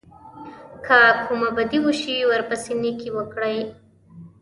[0.85, 3.57] که کومه بدي وشي ورپسې نېکي وکړئ.